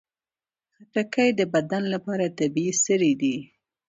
خټکی 0.75 1.29
د 1.39 1.41
بدن 1.53 1.83
لپاره 1.93 2.25
طبیعي 2.39 2.73
سري 2.85 3.13
دي. 3.21 3.35